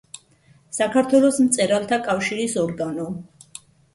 საქართველოს 0.77 1.37
მწერალთა 1.43 2.01
კავშირის 2.09 2.57
ორგანო. 2.65 3.09